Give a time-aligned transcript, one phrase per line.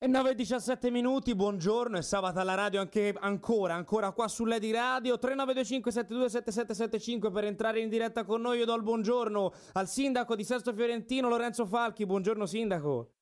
[0.00, 5.18] E 9.17 minuti, buongiorno, è sabato alla radio anche ancora, ancora qua su Lady Radio
[5.18, 8.58] 3925 727775 per entrare in diretta con noi.
[8.58, 12.06] Io do il buongiorno al sindaco di Sesto Fiorentino Lorenzo Falchi.
[12.06, 13.17] Buongiorno sindaco.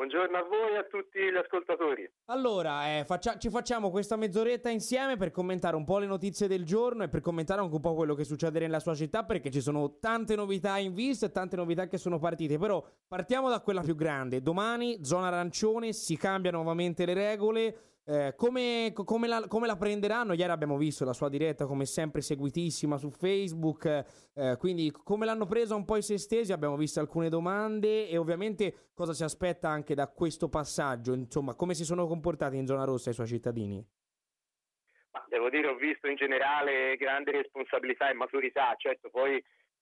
[0.00, 2.10] Buongiorno a voi e a tutti gli ascoltatori.
[2.30, 6.64] Allora, eh, faccia- ci facciamo questa mezz'oretta insieme per commentare un po' le notizie del
[6.64, 9.60] giorno e per commentare anche un po' quello che succede nella sua città perché ci
[9.60, 12.56] sono tante novità in vista e tante novità che sono partite.
[12.56, 14.40] Però partiamo da quella più grande.
[14.40, 17.89] Domani, zona arancione, si cambiano nuovamente le regole.
[18.10, 20.32] Eh, come, come, la, come, la, prenderanno?
[20.32, 23.84] Ieri abbiamo visto la sua diretta, come sempre, seguitissima su Facebook.
[24.34, 26.52] Eh, quindi, come l'hanno presa un po' i sestesi?
[26.52, 31.12] Abbiamo visto alcune domande e ovviamente cosa si aspetta anche da questo passaggio.
[31.12, 33.80] Insomma, come si sono comportati in zona rossa i suoi cittadini?
[35.12, 38.74] Ma devo dire, ho visto in generale grande responsabilità e maturità.
[38.76, 39.40] Certo, poi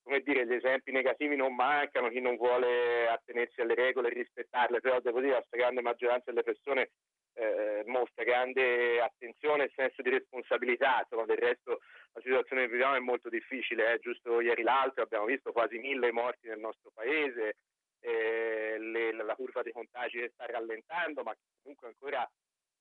[0.09, 4.81] come dire, gli esempi negativi non mancano, chi non vuole attenersi alle regole e rispettarle,
[4.81, 6.93] però devo dire la stragrande maggioranza delle persone
[7.35, 11.81] eh, mostra grande attenzione e senso di responsabilità, insomma del resto
[12.15, 13.99] la situazione che viviamo è molto difficile, eh.
[13.99, 17.57] giusto ieri l'altro abbiamo visto quasi mille morti nel nostro paese,
[18.01, 22.27] eh, le, la curva dei contagi sta rallentando, ma comunque ancora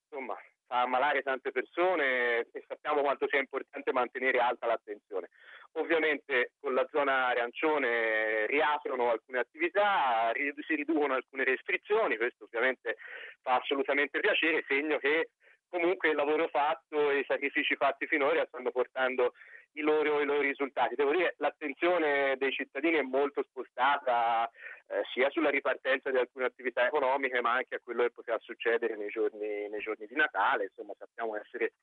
[0.09, 0.37] insomma,
[0.67, 5.29] fa ammalare tante persone e sappiamo quanto sia importante mantenere alta l'attenzione.
[5.73, 12.97] Ovviamente con la zona arancione riaprono alcune attività, si riducono alcune restrizioni, questo ovviamente
[13.41, 15.29] fa assolutamente piacere, segno che
[15.69, 19.33] comunque il lavoro fatto e i sacrifici fatti finora stanno portando
[19.73, 20.95] i loro, i loro risultati.
[20.95, 24.49] Devo dire l'attenzione dei cittadini è molto spostata
[24.89, 28.95] eh, sia sulla ripartenza di alcune attività economiche ma anche a quello che potrà succedere
[28.95, 31.73] nei giorni, nei giorni di Natale, insomma sappiamo essere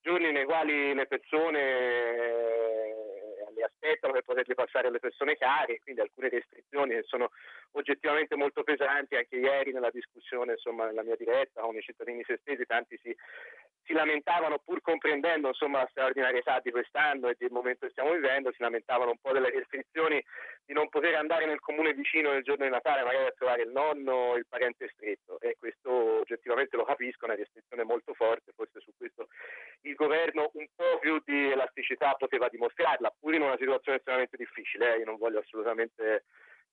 [0.00, 2.94] giorni nei quali le persone eh,
[3.54, 7.30] li aspettano per poterli passare alle persone care, quindi alcune restrizioni che sono
[7.72, 12.66] oggettivamente molto pesanti, anche ieri nella discussione insomma, nella mia diretta con i cittadini sestesi
[12.66, 13.16] tanti si,
[13.84, 18.52] si lamentavano pur comprendendo insomma, la straordinarietà di quest'anno e del momento che stiamo vivendo,
[18.52, 20.22] si lamentavano un po' delle restrizioni
[20.64, 23.70] di non poter andare nel comune vicino nel giorno di Natale magari a trovare il
[23.70, 28.52] nonno o il parente stretto e questo oggettivamente lo capisco, è una restrizione molto forte,
[28.54, 29.28] forse su questo
[29.82, 34.94] il governo un po' più di elasticità poteva dimostrarla, pur in una situazione estremamente difficile,
[34.94, 34.98] eh?
[34.98, 36.24] io non voglio assolutamente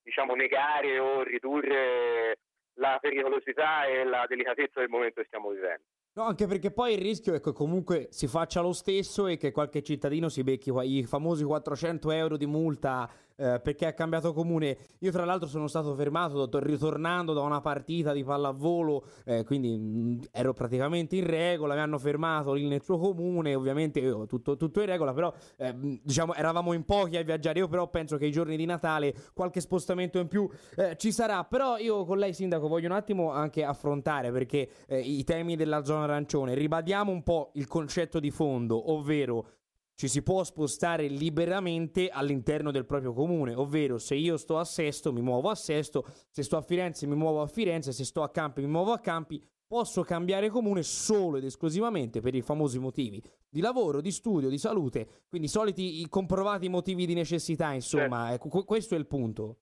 [0.02, 2.38] diciamo, negare o ridurre
[2.76, 5.84] la pericolosità e la delicatezza del momento che stiamo vivendo.
[6.14, 9.50] No, anche perché poi il rischio è che comunque si faccia lo stesso e che
[9.50, 14.76] qualche cittadino si becchi i famosi 400 euro di multa eh, perché ha cambiato comune.
[15.00, 19.98] Io tra l'altro sono stato fermato ritornando da una partita di pallavolo, eh, quindi mh,
[20.00, 24.56] mm, ero praticamente in regola, mi hanno fermato lì nel suo comune, ovviamente io, tutto,
[24.56, 28.26] tutto, in regola, però eh, diciamo eravamo in pochi a viaggiare, io però penso che
[28.26, 32.32] i giorni di Natale qualche spostamento in più eh, ci sarà, però io con lei
[32.32, 37.22] sindaco voglio un attimo anche affrontare perché eh, i temi della zona arancione, ribadiamo un
[37.22, 39.46] po' il concetto di fondo, ovvero
[39.94, 45.12] ci si può spostare liberamente all'interno del proprio comune, ovvero se io sto a Sesto
[45.12, 48.30] mi muovo a Sesto, se sto a Firenze mi muovo a Firenze, se sto a
[48.30, 53.22] Campi mi muovo a Campi, posso cambiare comune solo ed esclusivamente per i famosi motivi
[53.48, 58.28] di lavoro, di studio, di salute, quindi i soliti i comprovati motivi di necessità, insomma,
[58.28, 58.48] certo.
[58.48, 59.60] ecco, questo è il punto.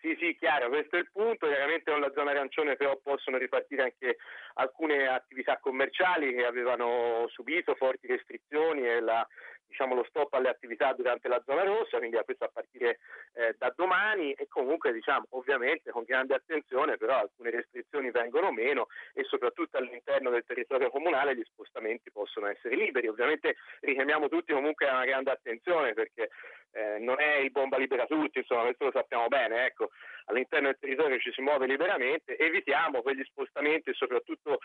[0.00, 1.46] Sì, sì, chiaro, questo è il punto.
[1.46, 4.16] Chiaramente con la zona arancione però possono ripartire anche
[4.54, 9.26] alcune attività commerciali che avevano subito forti restrizioni e la,
[9.70, 12.98] diciamo, lo stop alle attività durante la zona rossa, quindi a questo a partire
[13.34, 18.88] eh, da domani e comunque diciamo, ovviamente con grande attenzione però alcune restrizioni vengono meno
[19.14, 23.06] e soprattutto all'interno del territorio comunale gli spostamenti possono essere liberi.
[23.06, 26.30] Ovviamente richiamiamo tutti comunque a una grande attenzione perché
[26.72, 29.90] eh, non è il bomba libera tutti, insomma questo lo sappiamo bene, ecco,
[30.26, 34.58] all'interno del territorio ci si muove liberamente, evitiamo quegli spostamenti e soprattutto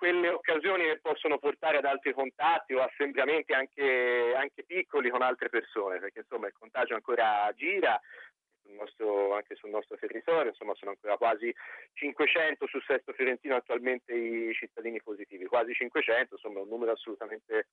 [0.00, 5.50] quelle occasioni che possono portare ad altri contatti o assembramenti anche, anche piccoli con altre
[5.50, 8.00] persone, perché insomma il contagio ancora gira,
[8.76, 11.54] nostro, anche sul nostro territorio, insomma sono ancora quasi
[11.92, 17.66] 500 su Sesto Fiorentino attualmente i cittadini positivi, quasi 500, insomma un numero assolutamente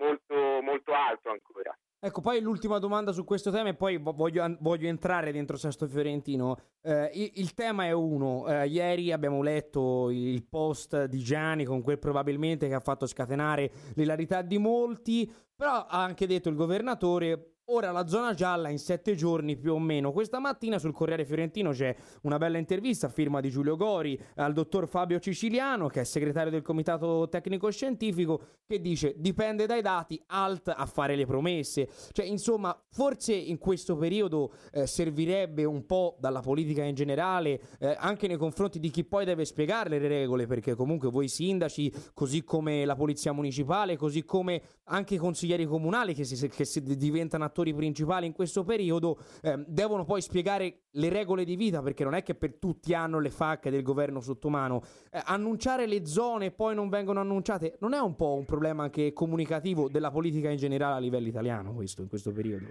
[0.00, 1.76] molto, molto alto ancora.
[2.02, 6.56] Ecco, poi l'ultima domanda su questo tema e poi voglio, voglio entrare dentro Sesto Fiorentino.
[6.80, 11.82] Eh, il, il, tema è uno, eh, ieri abbiamo letto il post di Gianni con
[11.82, 17.49] quel probabilmente che ha fatto scatenare l'ilarità di molti, però ha anche detto il governatore
[17.72, 20.10] Ora la zona gialla in sette giorni più o meno.
[20.10, 24.52] Questa mattina sul Corriere Fiorentino c'è una bella intervista a firma di Giulio Gori al
[24.52, 30.20] dottor Fabio Ciciliano, che è segretario del Comitato Tecnico Scientifico, che dice dipende dai dati,
[30.26, 31.88] alt a fare le promesse.
[32.10, 37.94] Cioè, insomma, forse in questo periodo eh, servirebbe un po' dalla politica in generale, eh,
[37.96, 42.42] anche nei confronti di chi poi deve spiegare le regole, perché comunque voi sindaci, così
[42.42, 47.44] come la polizia municipale, così come anche i consiglieri comunali che si, che si diventano
[47.44, 52.04] attori attori principali in questo periodo eh, devono poi spiegare le regole di vita perché
[52.04, 54.82] non è che per tutti hanno le facche del governo sotto mano.
[55.12, 58.84] Eh, annunciare le zone e poi non vengono annunciate non è un po' un problema
[58.84, 62.66] anche comunicativo della politica in generale a livello italiano questo in questo periodo?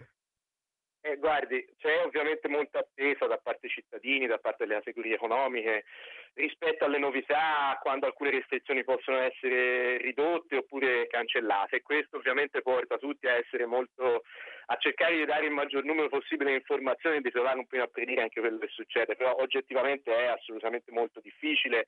[1.01, 5.86] Eh, guardi, c'è ovviamente molta attesa da parte dei cittadini, da parte delle categorie economiche
[6.33, 13.27] rispetto alle novità, quando alcune restrizioni possono essere ridotte oppure cancellate questo ovviamente porta tutti
[13.27, 14.24] a essere molto
[14.71, 17.81] a cercare di dare il maggior numero possibile di informazioni e di trovare un po'
[17.81, 21.88] a predire anche quello che succede, però oggettivamente è assolutamente molto difficile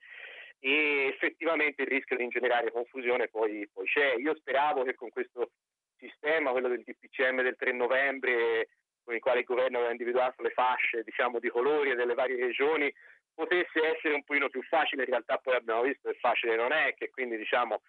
[0.58, 4.14] e effettivamente il rischio di ingenerare confusione poi, poi c'è.
[4.16, 5.50] Io speravo che con questo
[5.96, 8.68] sistema, quello del DPCM del 3 novembre,
[9.04, 12.92] con il quale il governo aveva individuato le fasce diciamo, di colori delle varie regioni,
[13.32, 16.94] potesse essere un pochino più facile, in realtà poi abbiamo visto che facile non è,
[16.94, 17.82] che quindi diciamo,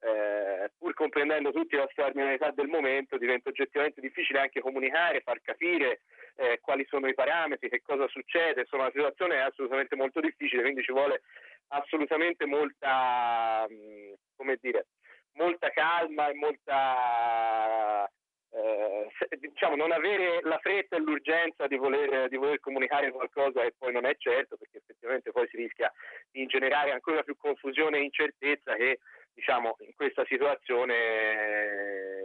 [0.00, 6.02] eh, pur comprendendo tutte le straordinarietà del momento, diventa oggettivamente difficile anche comunicare, far capire
[6.36, 10.62] eh, quali sono i parametri, che cosa succede, insomma la situazione è assolutamente molto difficile,
[10.62, 11.22] quindi ci vuole
[11.68, 14.86] assolutamente molta, mm, come dire,
[15.32, 18.08] molta calma e molta
[18.56, 23.74] eh, diciamo, non avere la fretta e l'urgenza di voler, di voler, comunicare qualcosa e
[23.76, 25.92] poi non è certo, perché effettivamente poi si rischia
[26.30, 28.98] di ingenerare ancora più confusione e incertezza che
[29.36, 30.94] diciamo, in questa situazione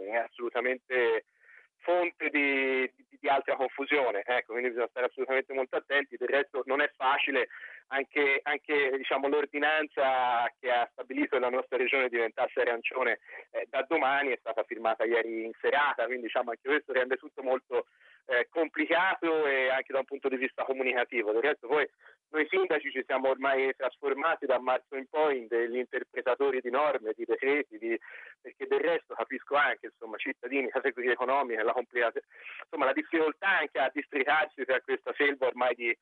[0.06, 1.26] è assolutamente
[1.82, 4.22] fonte di, di, di altra confusione.
[4.24, 6.16] Ecco, quindi bisogna stare assolutamente molto attenti.
[6.16, 7.48] Del resto non è facile
[7.88, 13.18] anche, anche diciamo, l'ordinanza che ha stabilito che la nostra regione diventasse arancione
[13.50, 17.42] eh, da domani è stata firmata ieri in serata, quindi diciamo, anche questo rende tutto
[17.42, 17.86] molto
[18.26, 21.32] eh, complicato e anche da un punto di vista comunicativo.
[21.32, 21.86] Del resto poi
[22.32, 27.12] noi sindaci ci siamo ormai trasformati da marzo in poi in degli interpretatori di norme,
[27.14, 27.98] di decreti, di...
[28.40, 33.90] perché del resto capisco anche insomma, cittadini, categorie economiche, la, insomma, la difficoltà anche a
[33.92, 35.96] districarsi tra questa selva ormai di,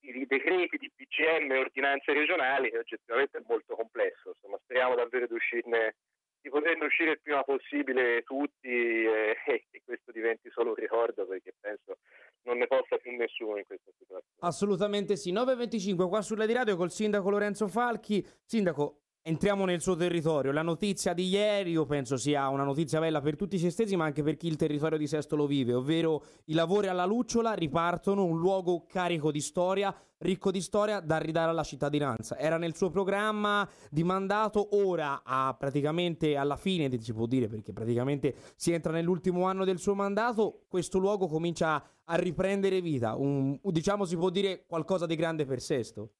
[0.00, 4.30] di decreti, di PCM ordinanze regionali che oggettivamente è molto complesso.
[4.30, 5.96] Insomma, speriamo davvero di uscirne
[6.44, 11.54] di poterne uscire il prima possibile tutti e, che questo diventi solo un ricordo perché
[11.58, 11.96] penso
[12.42, 14.36] non ne possa più nessuno in questa situazione.
[14.40, 15.32] Assolutamente sì.
[15.32, 18.22] 9.25 qua sulla di radio col sindaco Lorenzo Falchi.
[18.44, 20.52] Sindaco, Entriamo nel suo territorio.
[20.52, 24.04] La notizia di ieri, io penso sia una notizia bella per tutti i sestesi, ma
[24.04, 28.22] anche per chi il territorio di Sesto lo vive, ovvero i lavori alla Lucciola ripartono,
[28.22, 32.36] un luogo carico di storia, ricco di storia da ridare alla cittadinanza.
[32.36, 35.22] Era nel suo programma di mandato, ora
[35.58, 40.64] praticamente alla fine, si può dire perché praticamente si entra nell'ultimo anno del suo mandato,
[40.68, 45.62] questo luogo comincia a riprendere vita, un, diciamo si può dire qualcosa di grande per
[45.62, 46.10] Sesto.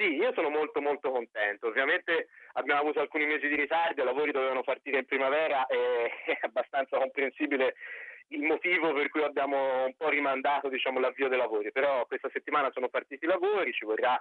[0.00, 1.66] Sì, io sono molto molto contento.
[1.66, 6.38] Ovviamente abbiamo avuto alcuni mesi di ritardo, i lavori dovevano partire in primavera e è
[6.40, 7.74] abbastanza comprensibile
[8.28, 12.70] il motivo per cui abbiamo un po' rimandato diciamo, l'avvio dei lavori, però questa settimana
[12.72, 14.18] sono partiti i lavori, ci vorrà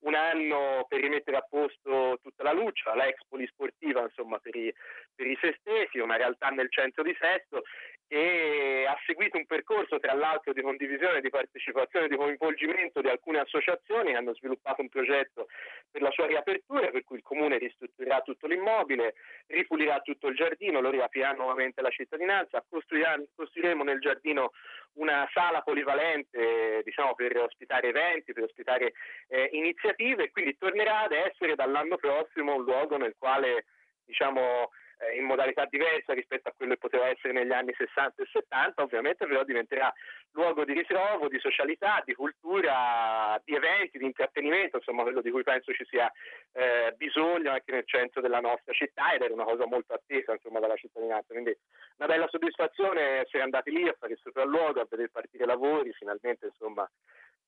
[0.00, 4.72] un anno per rimettere a posto tutta la luce, l'ex polisportiva insomma, per, i,
[5.12, 7.64] per i sestesi, una realtà nel centro di Sesto
[8.08, 13.40] e ha seguito un percorso tra l'altro di condivisione, di partecipazione, di coinvolgimento di alcune
[13.40, 15.48] associazioni che hanno sviluppato un progetto
[15.90, 19.14] per la sua riapertura per cui il comune ristrutturerà tutto l'immobile,
[19.48, 24.52] ripulirà tutto il giardino, lo riaprirà nuovamente alla cittadinanza, costruiremo nel giardino
[24.94, 28.92] una sala polivalente diciamo, per ospitare eventi, per ospitare
[29.28, 33.66] eh, iniziative e quindi tornerà ad essere dall'anno prossimo un luogo nel quale
[34.04, 38.26] diciamo, eh, in modalità diversa rispetto a quello che poteva essere negli anni 60 e
[38.30, 39.92] 70, ovviamente però diventerà
[40.32, 45.42] luogo di ritrovo, di socialità, di cultura, di eventi, di intrattenimento, insomma quello di cui
[45.42, 46.10] penso ci sia
[46.52, 50.60] eh, bisogno anche nel centro della nostra città ed era una cosa molto attesa insomma,
[50.60, 51.56] dalla cittadinanza, quindi
[51.98, 55.92] una bella soddisfazione essere andati lì a fare il sopralluogo, a vedere partire i lavori,
[55.92, 56.88] finalmente insomma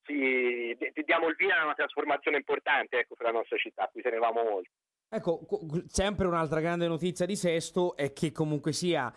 [0.08, 4.00] ci diamo il via a una trasformazione importante ecco, per la nostra città, a cui
[4.00, 4.70] tenevamo molto.
[5.10, 5.40] Ecco,
[5.86, 9.10] sempre un'altra grande notizia di Sesto è che comunque sia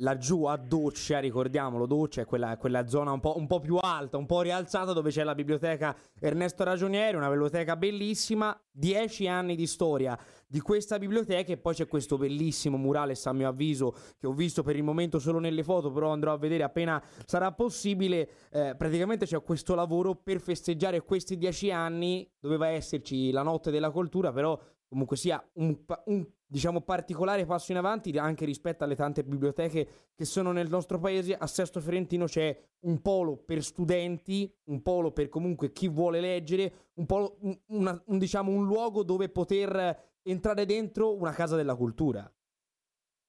[0.00, 4.18] laggiù a Doccia, ricordiamolo, Doccia è quella, quella zona un po', un po', più alta,
[4.18, 9.66] un po' rialzata dove c'è la biblioteca Ernesto Ragionieri, una biblioteca bellissima, dieci anni di
[9.66, 10.16] storia
[10.46, 14.62] di questa biblioteca e poi c'è questo bellissimo murale, a mio avviso, che ho visto
[14.62, 18.28] per il momento solo nelle foto, però andrò a vedere appena sarà possibile.
[18.52, 23.90] Eh, praticamente c'è questo lavoro per festeggiare questi dieci anni, doveva esserci la notte della
[23.90, 24.56] cultura, però
[24.88, 25.76] comunque sia un,
[26.06, 30.98] un diciamo particolare passo in avanti anche rispetto alle tante biblioteche che sono nel nostro
[30.98, 31.36] paese.
[31.36, 36.72] A Sesto Fiorentino c'è un polo per studenti, un polo per comunque chi vuole leggere,
[36.94, 41.74] un, polo, un, una, un, diciamo, un luogo dove poter entrare dentro una casa della
[41.74, 42.30] cultura.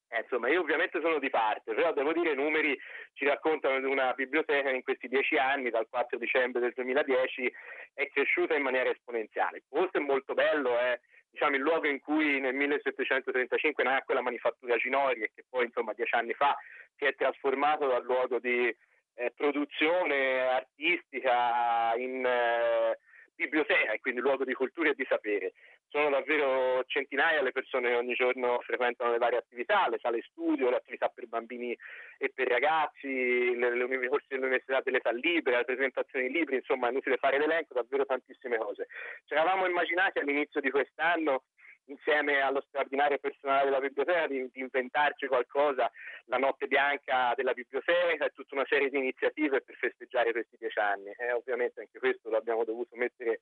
[0.09, 2.77] Eh, insomma, io ovviamente sono di parte, però devo dire i numeri
[3.13, 7.53] ci raccontano di una biblioteca in questi dieci anni, dal 4 dicembre del 2010,
[7.93, 9.63] è cresciuta in maniera esponenziale.
[9.67, 10.97] Posto è molto bello, è
[11.37, 15.93] diciamo, il luogo in cui nel 1735 nacque la manifattura Ginori e che poi insomma
[15.93, 16.57] dieci anni fa
[16.97, 18.75] si è trasformato dal luogo di
[19.13, 22.97] eh, produzione artistica in eh,
[23.35, 25.53] biblioteca e quindi luogo di cultura e di sapere.
[25.89, 30.69] Sono davvero centinaia le persone che ogni giorno frequentano le varie attività, le sale studio,
[30.69, 31.75] le attività per bambini
[32.17, 36.91] e per ragazzi, le, le corsi dell'Università dell'età libera, le presentazioni di libri, insomma è
[36.91, 38.87] inutile fare l'elenco, davvero tantissime cose.
[39.25, 41.43] Ci eravamo immaginati all'inizio di quest'anno
[41.87, 45.91] insieme allo straordinario personale della biblioteca di, di, inventarci qualcosa,
[46.25, 50.79] la notte bianca della biblioteca e tutta una serie di iniziative per festeggiare questi dieci
[50.79, 51.11] anni.
[51.17, 53.41] E ovviamente anche questo l'abbiamo dovuto mettere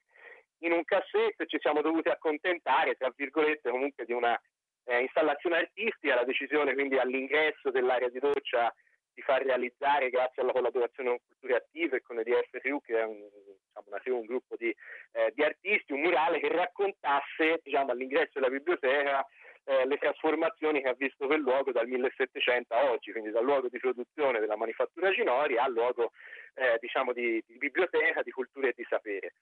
[0.59, 4.39] in un cassetto e ci siamo dovuti accontentare, tra virgolette, comunque di una
[4.85, 8.73] eh, installazione artistica, la decisione quindi all'ingresso dell'area di doccia
[9.13, 13.03] di far realizzare, grazie alla collaborazione con Culture Attive e con EDF Crew, che è
[13.03, 14.75] un, diciamo, una un gruppo di,
[15.13, 19.25] eh, di, artisti, un murale che raccontasse diciamo, all'ingresso della biblioteca
[19.65, 23.67] eh, le trasformazioni che ha visto quel luogo dal 1700 a oggi, quindi dal luogo
[23.69, 26.11] di produzione della manifattura Ginori al luogo
[26.53, 29.33] eh, diciamo, di, di, biblioteca, di cultura e di sapere.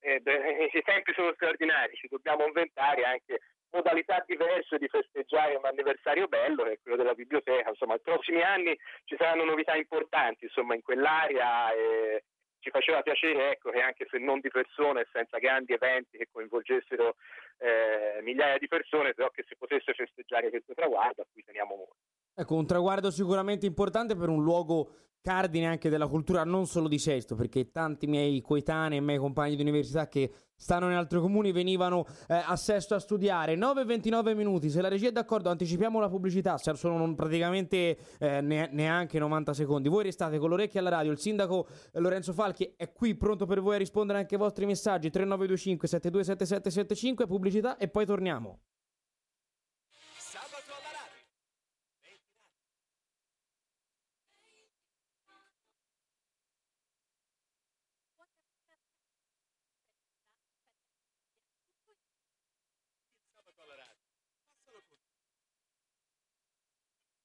[0.00, 0.22] Eh,
[0.72, 3.40] I tempi sono straordinari, ci dobbiamo inventare anche
[3.70, 7.68] modalità diverse di festeggiare un anniversario bello, che è quello della biblioteca.
[7.68, 12.24] Insomma, nei prossimi anni ci saranno novità importanti insomma, in quell'area e
[12.60, 17.16] ci faceva piacere ecco, che anche se non di persone, senza grandi eventi che coinvolgessero
[17.58, 21.96] eh, migliaia di persone, però che si potesse festeggiare questo traguardo a cui teniamo molto.
[22.34, 26.98] Ecco, un traguardo sicuramente importante per un luogo cardine anche della cultura non solo di
[26.98, 31.52] Sesto, perché tanti miei coetanei e miei compagni di università che stanno in altri comuni
[31.52, 33.54] venivano eh, a Sesto a studiare.
[33.54, 39.52] 9-29 minuti, se la regia è d'accordo anticipiamo la pubblicità, sono praticamente eh, neanche 90
[39.54, 39.88] secondi.
[39.88, 43.60] Voi restate con l'orecchio alla radio, il sindaco eh, Lorenzo Falchi è qui pronto per
[43.60, 48.58] voi a rispondere anche ai vostri messaggi 3925 727775, pubblicità e poi torniamo.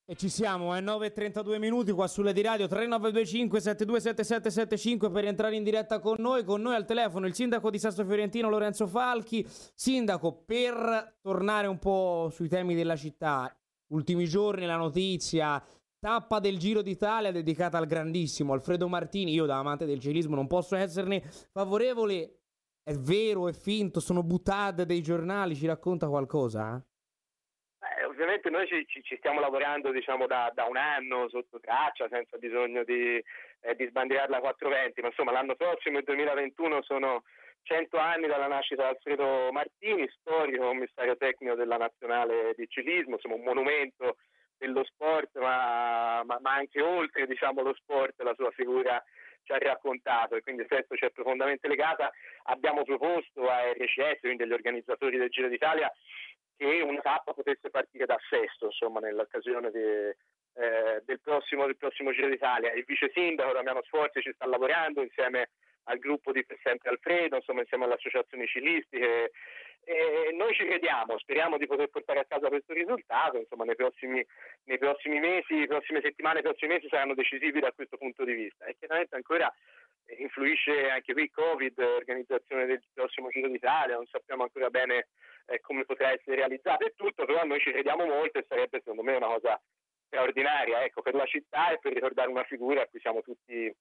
[0.05, 5.63] E ci siamo, è 9.32 minuti qua sulle di radio 3925 727775 per entrare in
[5.63, 9.47] diretta con noi, con noi al telefono il sindaco di Sasso Fiorentino Lorenzo Falchi.
[9.47, 13.55] Sindaco, per tornare un po' sui temi della città,
[13.93, 15.63] ultimi giorni la notizia,
[15.97, 20.47] tappa del Giro d'Italia dedicata al grandissimo Alfredo Martini, io da amante del ciclismo non
[20.47, 21.21] posso esserne
[21.53, 22.41] favorevole,
[22.83, 26.85] è vero, è finto, sono buttate dei giornali, ci racconta qualcosa?
[28.13, 32.83] Ovviamente noi ci, ci, stiamo lavorando diciamo, da, da, un anno sotto traccia, senza bisogno
[32.83, 33.21] di,
[33.61, 37.23] eh, di sbandierare la 420, ma insomma l'anno prossimo, il 2021, sono
[37.63, 43.35] 100 anni dalla nascita di Alfredo Martini, storico commissario tecnico della nazionale di ciclismo, insomma
[43.35, 44.17] un monumento
[44.57, 49.03] dello sport, ma, ma, ma anche oltre diciamo, lo sport, la sua figura
[49.43, 52.11] ci ha raccontato e quindi questo ci è profondamente legata.
[52.43, 55.91] Abbiamo proposto a RCS, quindi agli organizzatori del Giro d'Italia,
[56.63, 62.13] che una tappa potesse partire da Sesto, insomma, nell'occasione di, eh, del, prossimo, del, prossimo,
[62.13, 62.71] Giro d'Italia.
[62.73, 65.49] Il vice sindaco Damiano Sforzi ci sta lavorando insieme
[65.85, 69.31] al gruppo di Sempre Alfredo, insomma, insieme alle associazioni ciclistiche.
[69.85, 74.25] E noi ci crediamo, speriamo di poter portare a casa questo risultato, insomma, nei prossimi,
[74.63, 78.63] nei prossimi mesi, prossime settimane, i prossimi mesi saranno decisivi da questo punto di vista.
[78.63, 79.53] E chiaramente ancora
[80.17, 85.07] influisce anche qui Covid, organizzazione del prossimo Giro d'Italia, non sappiamo ancora bene
[85.45, 89.03] eh, come potrà essere realizzato e tutto, però noi ci crediamo molto e sarebbe secondo
[89.03, 89.61] me una cosa
[90.07, 93.75] straordinaria ecco, per la città e per ricordare una figura a cui siamo tutti eh,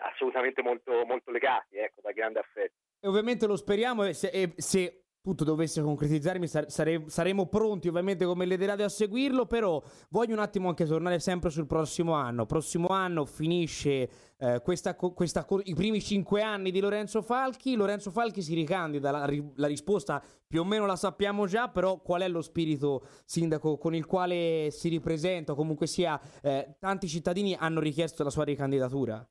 [0.00, 2.74] assolutamente molto, molto legati, ecco, da grande affetto.
[3.00, 8.24] E ovviamente lo speriamo e se, e se tutto dovesse concretizzarmi sare- saremo pronti ovviamente
[8.24, 12.44] come Lederati a seguirlo, però voglio un attimo anche tornare sempre sul prossimo anno.
[12.44, 18.42] Prossimo anno finisce eh, questa, questa, i primi cinque anni di Lorenzo Falchi, Lorenzo Falchi
[18.42, 22.42] si ricandida, la, la, risposta più o meno la sappiamo già, però qual è lo
[22.42, 28.30] spirito sindaco con il quale si ripresenta, comunque sia eh, tanti cittadini hanno richiesto la
[28.30, 29.24] sua ricandidatura?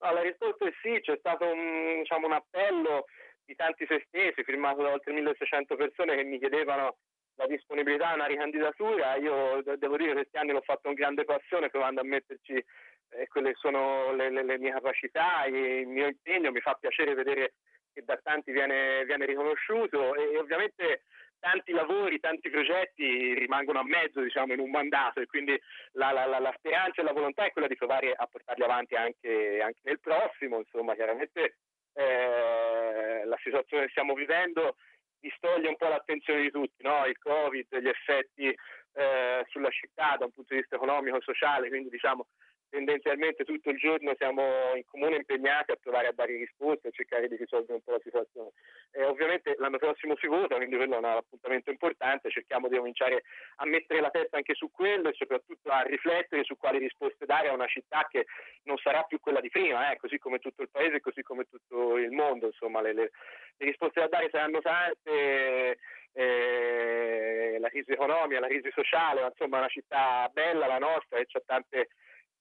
[0.00, 3.06] La risposta è sì, c'è stato un, diciamo, un appello
[3.48, 6.98] di tanti sestesi, firmato da oltre 1600 persone che mi chiedevano
[7.36, 9.16] la disponibilità a una ricandidatura.
[9.16, 13.26] Io devo dire che questi anni l'ho fatto con grande passione, provando a metterci eh,
[13.28, 16.50] quelle sono le, le, le, mie capacità, il mio impegno.
[16.50, 17.54] Mi fa piacere vedere
[17.94, 21.04] che da tanti viene, viene riconosciuto e, e, ovviamente
[21.38, 25.58] tanti lavori, tanti progetti rimangono a mezzo diciamo, in un mandato e quindi
[25.92, 28.94] la, la, la, la, speranza e la volontà è quella di provare a portarli avanti
[28.94, 30.58] anche, anche nel prossimo.
[30.58, 31.56] Insomma, chiaramente
[31.98, 34.76] eh, la situazione che stiamo vivendo
[35.18, 37.04] distoglie un po' l'attenzione di tutti, no?
[37.06, 41.68] il Covid, gli effetti eh, sulla città da un punto di vista economico e sociale,
[41.68, 42.28] quindi diciamo
[42.70, 47.28] tendenzialmente tutto il giorno siamo in comune impegnati a provare a dare risposte, a cercare
[47.28, 48.50] di risolvere un po' la situazione.
[48.90, 53.24] E ovviamente l'anno prossimo si vota, quindi quello è un appuntamento importante, cerchiamo di cominciare
[53.56, 57.48] a mettere la testa anche su quello e soprattutto a riflettere su quali risposte dare
[57.48, 58.26] a una città che
[58.64, 61.96] non sarà più quella di prima, eh, così come tutto il paese, così come tutto
[61.96, 63.10] il mondo, insomma le, le,
[63.56, 65.78] le risposte da dare saranno tante.
[66.14, 71.26] Eh, la crisi economica, la crisi sociale, ma insomma una città bella la nostra e
[71.26, 71.90] c'è tante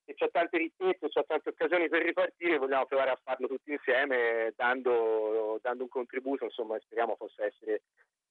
[0.10, 4.54] e c'è tante ricchezze, c'è tante occasioni per ripartire, vogliamo provare a farlo tutti insieme
[4.56, 7.82] dando, dando un contributo, insomma speriamo possa essere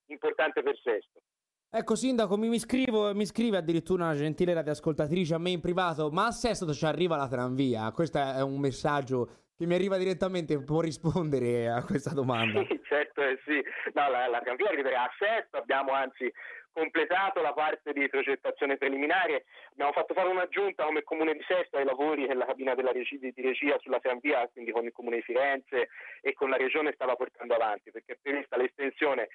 [0.07, 1.21] importante per Sesto.
[1.69, 6.27] Ecco Sindaco, mi, scrivo, mi scrive addirittura una gentile radioascoltatrice a me in privato, ma
[6.27, 7.91] a Sesto ci arriva la tranvia?
[7.93, 12.65] Questo è un messaggio che mi arriva direttamente, può rispondere a questa domanda?
[12.65, 13.63] Sì, certo, eh, sì.
[13.93, 16.33] No, la, la tranvia arriverà a Sesto, abbiamo anzi
[16.77, 21.87] completato la parte di progettazione preliminare, abbiamo fatto fare un'aggiunta come Comune di Sesto ai
[21.87, 25.89] lavori che la cabina regia, di regia sulla tranvia, quindi con il Comune di Firenze
[26.21, 29.29] e con la Regione stava portando avanti, perché è prevista l'estensione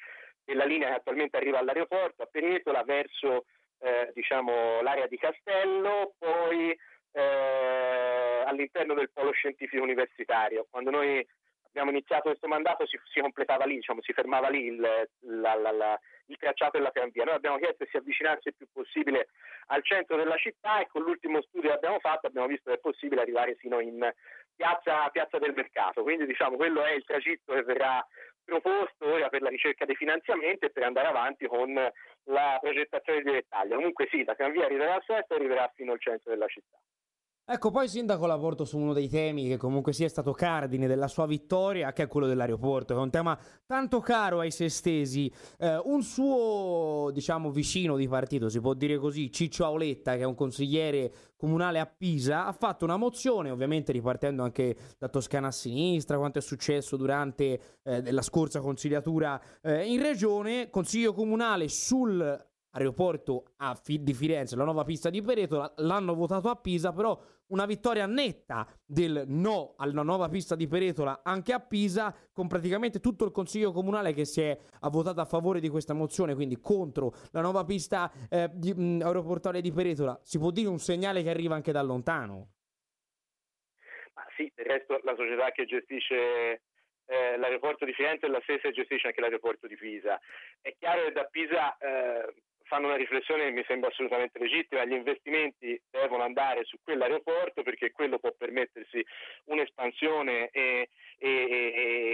[0.46, 3.46] della linea che attualmente arriva all'aeroporto a Penetola verso
[3.80, 6.78] eh, diciamo, l'area di Castello, poi
[7.14, 10.68] eh, all'interno del polo scientifico universitario.
[10.70, 11.28] Quando noi
[11.72, 15.72] abbiamo iniziato questo mandato si, si completava lì, diciamo, si fermava lì il, la, la,
[15.72, 17.24] la, il tracciato della tranvia.
[17.24, 19.30] Noi abbiamo chiesto di si avvicinarsi il più possibile
[19.68, 22.80] al centro della città e con l'ultimo studio che abbiamo fatto abbiamo visto che è
[22.80, 24.12] possibile arrivare fino in
[24.56, 26.04] piazza, piazza del mercato.
[26.04, 28.06] Quindi diciamo quello è il tragitto che verrà
[28.44, 33.32] proposto ora per la ricerca dei finanziamenti e per andare avanti con la progettazione di
[33.32, 33.76] dettaglio.
[33.76, 36.78] Comunque sì, la tranvia arriverà a Sesto e arriverà fino al centro della città.
[37.54, 41.10] Ecco, poi Sindaco la porto su uno dei temi che comunque sia stato cardine della
[41.10, 45.30] sua vittoria, che è quello dell'aeroporto, che è un tema tanto caro ai sestesi.
[45.60, 50.24] Eh, un suo, diciamo, vicino di partito, si può dire così, Ciccio Auletta, che è
[50.24, 55.52] un consigliere comunale a Pisa, ha fatto una mozione, ovviamente ripartendo anche da Toscana a
[55.52, 62.50] sinistra, quanto è successo durante eh, la scorsa consigliatura eh, in regione, consiglio comunale sul
[62.72, 63.54] aeroporto
[63.86, 68.66] di Firenze, la nuova pista di Peretola, l'hanno votato a Pisa, però una vittoria netta
[68.86, 73.72] del no alla nuova pista di Peretola anche a Pisa, con praticamente tutto il consiglio
[73.72, 74.58] comunale che si è
[74.90, 79.62] votato a favore di questa mozione, quindi contro la nuova pista eh, di, mh, aeroportuale
[79.62, 80.18] di Peretola.
[80.24, 82.52] Si può dire un segnale che arriva anche da lontano?
[84.14, 86.62] Ma sì, del resto la società che gestisce
[87.06, 90.20] eh, l'aeroporto di Firenze è la stessa gestisce anche l'aeroporto di Pisa.
[90.62, 92.34] È chiaro che da Pisa eh,
[92.72, 97.92] fanno una riflessione che mi sembra assolutamente legittima, gli investimenti devono andare su quell'aeroporto perché
[97.92, 99.06] quello può permettersi
[99.48, 101.28] un'espansione e, e,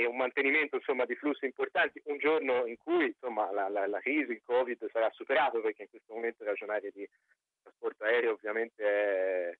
[0.02, 2.02] e un mantenimento insomma, di flussi importanti.
[2.06, 5.90] Un giorno in cui insomma, la, la, la, crisi, il Covid sarà superato perché in
[5.90, 7.08] questo momento ragionare di
[7.62, 9.58] trasporto aereo ovviamente è,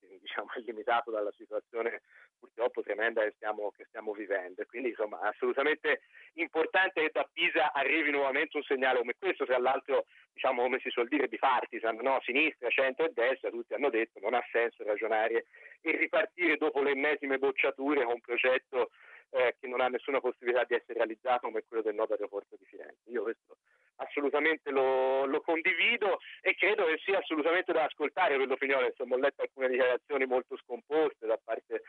[0.20, 2.02] diciamo, limitato dalla situazione
[2.38, 4.64] purtroppo tremenda che stiamo, che stiamo vivendo.
[4.66, 6.02] Quindi insomma assolutamente
[6.34, 10.90] importante che da Pisa arrivi nuovamente un segnale come questo, tra l'altro diciamo come si
[10.90, 12.20] suol dire di partisan, no?
[12.22, 15.46] sinistra, centro e destra, tutti hanno detto non ha senso ragionare
[15.80, 18.90] e ripartire dopo le ennesime bocciature con un progetto
[19.30, 22.64] eh, che non ha nessuna possibilità di essere realizzato come quello del nuovo aeroporto di
[22.64, 23.10] Firenze.
[23.10, 23.56] Io questo
[23.98, 29.18] assolutamente lo, lo, condivido e credo che sia assolutamente da ascoltare per l'opinione, insomma ho
[29.18, 31.82] letto alcune dichiarazioni molto scomposte da parte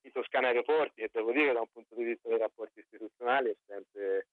[0.00, 3.56] di Toscana Aeroporti e devo dire da un punto di vista dei rapporti istituzionali è
[3.66, 4.26] sempre,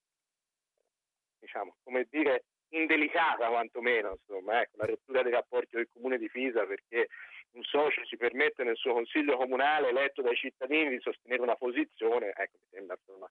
[1.39, 6.65] diciamo, come dire, indelicata quantomeno, insomma, ecco, la rottura dei rapporti del comune di Pisa
[6.65, 7.08] perché
[7.52, 12.34] un socio si permette nel suo consiglio comunale eletto dai cittadini di sostenere una posizione,
[12.36, 13.30] ecco, mi sembra insomma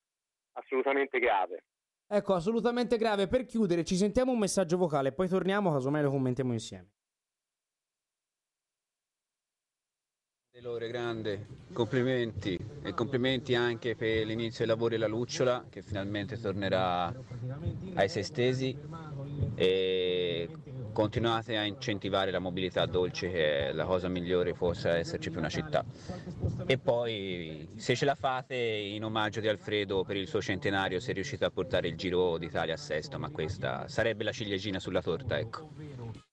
[0.52, 1.64] assolutamente grave.
[2.12, 3.28] Ecco, assolutamente grave.
[3.28, 6.88] Per chiudere, ci sentiamo un messaggio vocale, poi torniamo, casomai lo commentiamo insieme.
[10.60, 17.14] Lore grande, complimenti e complimenti anche per l'inizio dei lavori della Lucciola che finalmente tornerà
[17.94, 18.76] ai sei stesi
[19.54, 20.50] e
[20.92, 25.48] continuate a incentivare la mobilità dolce che è la cosa migliore forse esserci più una
[25.48, 25.84] città.
[26.66, 31.12] E poi se ce la fate in omaggio di Alfredo per il suo centenario se
[31.12, 35.38] riuscite a portare il Giro d'Italia a Sesto, ma questa sarebbe la ciliegina sulla torta,
[35.38, 35.70] ecco.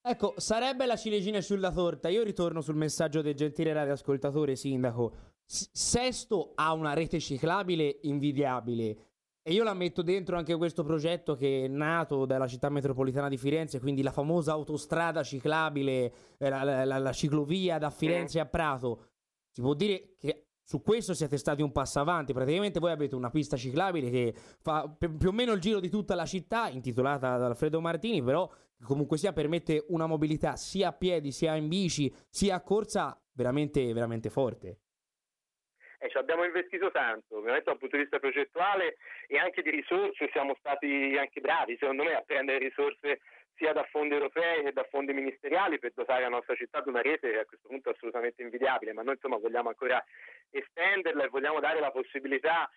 [0.00, 2.08] Ecco, sarebbe la ciliegina sulla torta.
[2.08, 5.14] Io ritorno sul messaggio del gentile radioascoltatore sindaco.
[5.44, 9.07] S- Sesto ha una rete ciclabile invidiabile.
[9.42, 13.38] E io la metto dentro anche questo progetto che è nato dalla città metropolitana di
[13.38, 19.06] Firenze, quindi la famosa autostrada ciclabile, eh, la, la, la, ciclovia da Firenze a Prato.
[19.50, 22.34] Si può dire che su questo siete stati un passo avanti.
[22.34, 26.14] Praticamente voi avete una pista ciclabile che fa più o meno il giro di tutta
[26.14, 28.50] la città, intitolata da Alfredo Martini, però
[28.82, 33.94] comunque sia permette una mobilità sia a piedi, sia in bici, sia a corsa veramente,
[33.94, 34.80] veramente forte.
[36.00, 40.28] Eh, ci abbiamo investito tanto, ovviamente dal punto di vista progettuale e anche di risorse
[40.30, 43.20] siamo stati anche bravi, secondo me, a prendere risorse
[43.56, 47.02] sia da fondi europei che da fondi ministeriali per dotare la nostra città di una
[47.02, 50.02] rete che a questo punto è assolutamente invidiabile, ma noi insomma vogliamo ancora
[50.50, 52.70] estenderla e vogliamo dare la possibilità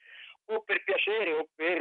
[0.45, 1.79] o per piacere o per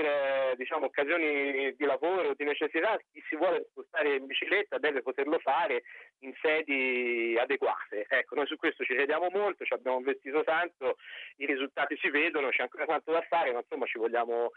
[0.61, 5.85] diciamo, occasioni di lavoro di necessità, chi si vuole spostare in bicicletta deve poterlo fare
[6.21, 8.05] in sedi adeguate.
[8.07, 10.97] Ecco, noi su questo ci crediamo molto, ci abbiamo investito tanto,
[11.37, 14.51] i risultati si vedono, c'è ancora tanto da fare, ma insomma ci vogliamo,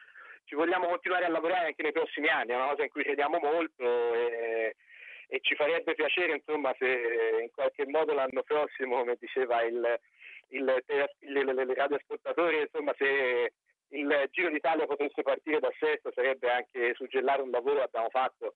[0.43, 3.39] ci vogliamo continuare a lavorare anche nei prossimi anni, è una cosa in cui crediamo
[3.39, 4.75] molto e,
[5.27, 9.99] e ci farebbe piacere insomma, se in qualche modo l'anno prossimo, come diceva il,
[10.49, 13.53] il, il, il, il radioascoltatore, insomma, se
[13.93, 18.55] il Giro d'Italia potesse partire da Sesto sarebbe anche suggellare un lavoro che abbiamo fatto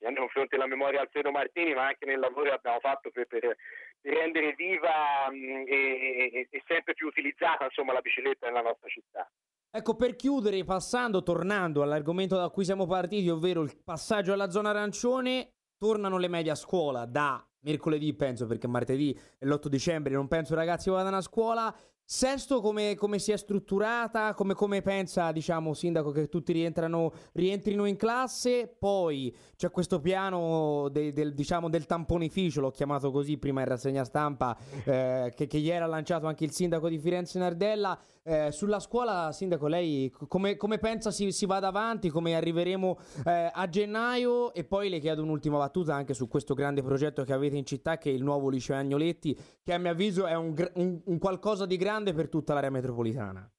[0.00, 3.56] nei confronti della memoria Alfredo Martini, ma anche nel lavoro che abbiamo fatto per, per,
[4.02, 9.28] rendere viva mh, e, e, sempre più utilizzata insomma, la bicicletta nella nostra città.
[9.70, 14.70] Ecco, per chiudere, passando, tornando all'argomento da cui siamo partiti, ovvero il passaggio alla zona
[14.70, 20.28] arancione, tornano le medie a scuola da mercoledì, penso, perché martedì è l'8 dicembre, non
[20.28, 21.74] penso i ragazzi vadano a scuola.
[22.10, 27.84] Sesto come, come, si è strutturata, come, come, pensa, diciamo, sindaco, che tutti rientrano, rientrino
[27.84, 33.60] in classe, poi c'è questo piano de, del, diciamo, del tamponificio, l'ho chiamato così prima
[33.60, 38.00] in rassegna stampa, eh, che, che, ieri ha lanciato anche il sindaco di Firenze Nardella.
[38.30, 43.50] Eh, sulla scuola, sindaco, lei come, come pensa si, si, vada avanti, come arriveremo eh,
[43.50, 44.52] a gennaio?
[44.52, 47.96] E poi le chiedo un'ultima battuta anche su questo grande progetto che avete in città,
[47.96, 51.64] che è il nuovo liceo Agnoletti, che a mio avviso è un, un, un qualcosa
[51.64, 53.50] di grande per tutta l'area metropolitana.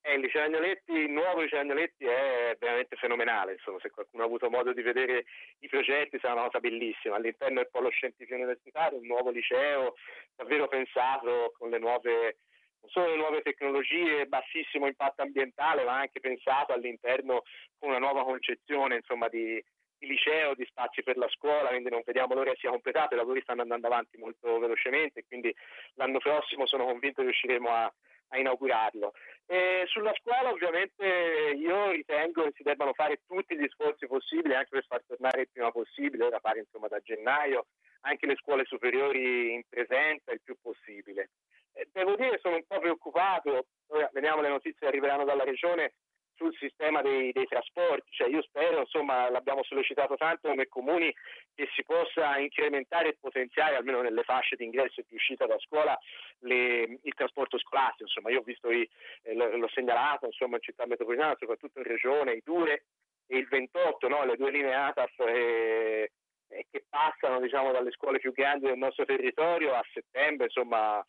[0.00, 4.26] Eh, il liceo Agnoletti, il nuovo liceo Agnoletti è veramente fenomenale, insomma, se qualcuno ha
[4.26, 5.24] avuto modo di vedere
[5.60, 9.94] i progetti sarà una cosa bellissima, all'interno del polo scientifico universitario, un nuovo liceo
[10.34, 12.38] davvero pensato con le nuove
[12.86, 17.42] non solo le nuove tecnologie, bassissimo impatto ambientale, ma anche pensato all'interno
[17.78, 19.62] con una nuova concezione insomma, di,
[19.98, 23.16] di liceo, di spazi per la scuola, quindi non vediamo l'ora che sia completato, i
[23.16, 25.54] lavori stanno andando avanti molto velocemente, quindi
[25.94, 27.92] l'anno prossimo sono convinto che riusciremo a,
[28.28, 29.12] a inaugurarlo.
[29.46, 34.70] E sulla scuola ovviamente io ritengo che si debbano fare tutti gli sforzi possibili anche
[34.70, 37.66] per far tornare il prima possibile, da fare insomma da gennaio,
[38.02, 41.30] anche le scuole superiori in presenza il più possibile.
[41.78, 43.66] E devo dire sono un po' preoccupato,
[44.12, 45.92] vediamo le notizie che arriveranno dalla regione,
[46.36, 51.12] sul sistema dei, dei trasporti, cioè io spero, insomma l'abbiamo sollecitato tanto come comuni
[51.54, 55.58] che si possa incrementare e potenziare almeno nelle fasce di ingresso e di uscita da
[55.58, 55.98] scuola
[56.40, 58.88] le, il trasporto scolastico, insomma io ho visto, i,
[59.22, 62.84] eh, l'ho segnalato insomma in città metropolitana, soprattutto in regione, i due
[63.26, 64.24] e il 28, no?
[64.24, 66.10] le due linee ATAF eh,
[66.48, 71.04] eh, che passano diciamo, dalle scuole più grandi del nostro territorio a settembre, insomma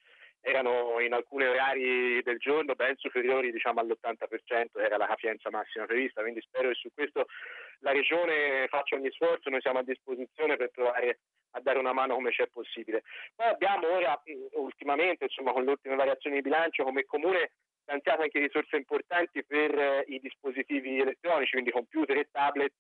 [0.48, 6.22] erano in alcuni orari del giorno ben superiori diciamo, all'80%, era la capienza massima prevista,
[6.22, 7.28] quindi spero che su questo
[7.80, 11.20] la Regione faccia ogni sforzo, noi siamo a disposizione per provare
[11.52, 13.04] a dare una mano come c'è possibile.
[13.36, 14.22] Poi abbiamo ora,
[14.54, 17.52] ultimamente, insomma, con le ultime variazioni di bilancio, come comune
[17.84, 22.74] stanziato anche risorse importanti per eh, i dispositivi elettronici, quindi computer e tablet,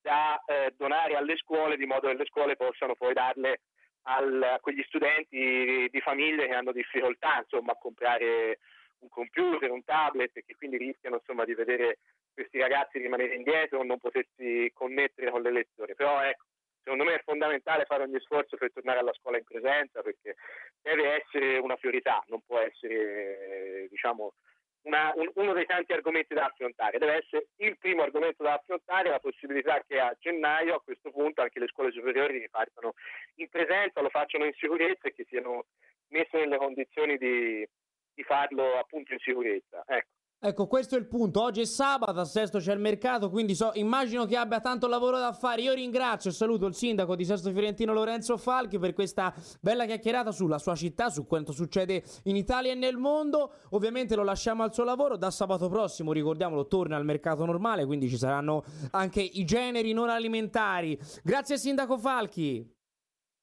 [0.00, 3.60] da eh, donare alle scuole, di modo che le scuole possano poi darle
[4.02, 8.58] al, a quegli studenti di famiglie che hanno difficoltà insomma, a comprare
[9.00, 11.98] un computer, un tablet e che quindi rischiano insomma, di vedere
[12.32, 15.94] questi ragazzi rimanere indietro o non potersi connettere con le lezioni.
[15.94, 16.44] Però ecco,
[16.82, 20.36] secondo me è fondamentale fare ogni sforzo per tornare alla scuola in presenza perché
[20.80, 24.34] deve essere una priorità, non può essere diciamo,
[24.82, 29.10] una, un, uno dei tanti argomenti da affrontare, deve essere il primo argomento da affrontare,
[29.10, 32.94] la possibilità che a gennaio a questo punto anche le scuole superiori ripartano
[33.36, 35.66] in presenza, lo facciano in sicurezza e che siano
[36.08, 37.66] messe nelle condizioni di,
[38.14, 39.84] di farlo appunto in sicurezza.
[39.86, 40.19] Ecco.
[40.42, 41.42] Ecco, questo è il punto.
[41.42, 45.18] Oggi è sabato, a Sesto c'è il mercato, quindi so, immagino che abbia tanto lavoro
[45.18, 45.60] da fare.
[45.60, 50.32] Io ringrazio e saluto il sindaco di Sesto Fiorentino Lorenzo Falchi per questa bella chiacchierata
[50.32, 53.52] sulla sua città, su quanto succede in Italia e nel mondo.
[53.72, 55.18] Ovviamente lo lasciamo al suo lavoro.
[55.18, 60.08] Da sabato prossimo, ricordiamolo, torna al mercato normale, quindi ci saranno anche i generi non
[60.08, 60.98] alimentari.
[61.22, 62.66] Grazie sindaco Falchi.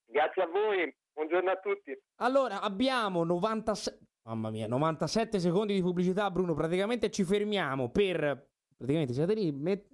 [0.03, 1.95] Grazie a voi, buongiorno a tutti.
[2.21, 6.53] Allora, abbiamo 97 Mamma mia, 97 secondi di pubblicità, Bruno.
[6.53, 8.45] Praticamente ci fermiamo per.
[8.75, 9.53] Praticamente siete lì.
[9.53, 9.87] Met...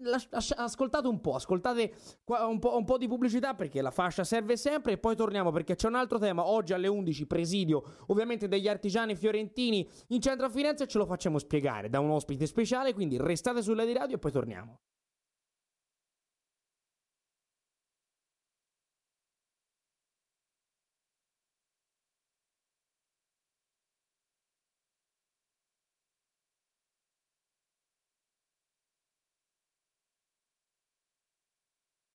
[0.56, 1.94] Ascoltate un po', ascoltate
[2.26, 4.94] un po', un po', di pubblicità perché la fascia serve sempre.
[4.94, 6.48] E poi torniamo perché c'è un altro tema.
[6.48, 10.88] Oggi alle 11, presidio ovviamente degli artigiani fiorentini in centro a Firenze.
[10.88, 12.96] Ce lo facciamo spiegare da un ospite speciale.
[12.96, 14.80] Quindi restate sulla di radio e poi torniamo.